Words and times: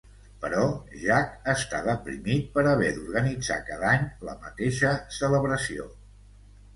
Però 0.43 0.61
Jack 1.01 1.49
està 1.51 1.81
deprimit 1.87 2.47
per 2.55 2.63
haver 2.71 2.89
d'organitzar 2.95 3.57
cada 3.67 3.85
any 3.91 4.07
la 4.29 4.33
mateixa 4.47 4.95
celebració. 5.19 5.87